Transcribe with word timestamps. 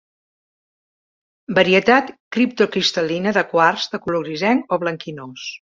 Varietat 1.59 2.09
criptocristal·lina 2.39 3.39
de 3.39 3.47
quars, 3.55 3.89
de 3.95 4.05
color 4.09 4.29
grisenc 4.29 4.77
o 4.79 4.85
blanquinós. 4.87 5.51